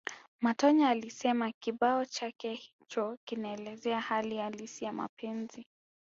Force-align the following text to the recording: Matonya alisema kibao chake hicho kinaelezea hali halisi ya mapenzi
Matonya 0.41 0.89
alisema 0.89 1.51
kibao 1.51 2.05
chake 2.05 2.53
hicho 2.53 3.17
kinaelezea 3.25 4.01
hali 4.01 4.37
halisi 4.37 4.85
ya 4.85 4.93
mapenzi 4.93 5.65